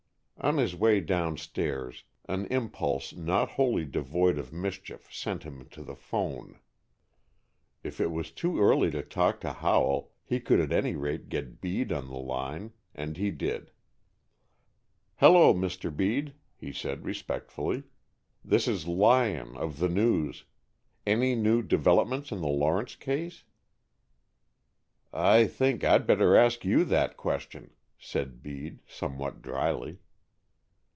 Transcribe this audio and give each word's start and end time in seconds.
On 0.43 0.57
his 0.57 0.75
way 0.75 1.01
downstairs, 1.01 2.03
an 2.27 2.47
impulse 2.47 3.13
not 3.15 3.47
wholly 3.51 3.85
devoid 3.85 4.39
of 4.39 4.51
mischief 4.51 5.07
sent 5.13 5.43
him 5.43 5.69
to 5.69 5.83
the 5.83 5.93
'phone. 5.95 6.59
If 7.83 8.01
it 8.01 8.09
was 8.09 8.31
too 8.31 8.59
early 8.59 8.89
to 8.89 9.03
talk 9.03 9.39
to 9.41 9.53
Howell, 9.53 10.09
he 10.25 10.39
could 10.39 10.59
at 10.59 10.71
any 10.71 10.95
rate 10.95 11.29
get 11.29 11.61
Bede 11.61 11.91
on 11.91 12.07
the 12.07 12.17
line, 12.17 12.73
and 12.95 13.17
he 13.17 13.29
did. 13.29 13.69
"Hello, 15.17 15.53
Mr. 15.53 15.95
Bede," 15.95 16.33
he 16.57 16.73
said, 16.73 17.05
respectfully, 17.05 17.83
"This 18.43 18.67
is 18.67 18.87
Lyon, 18.87 19.55
of 19.55 19.77
the 19.77 19.89
News. 19.89 20.45
Any 21.05 21.35
new 21.35 21.61
developments 21.61 22.31
in 22.31 22.41
the 22.41 22.47
Lawrence 22.47 22.95
case?" 22.95 23.43
"I 25.13 25.45
think 25.45 25.83
I'd 25.83 26.07
better 26.07 26.35
ask 26.35 26.65
you 26.65 26.83
that 26.85 27.15
question," 27.15 27.73
said 27.99 28.41
Bede, 28.41 28.79
somewhat 28.87 29.43
drily. 29.43 29.99